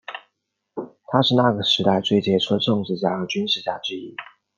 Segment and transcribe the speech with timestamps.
[1.11, 4.15] 他是那个时代最杰出的政治家和军事家之一。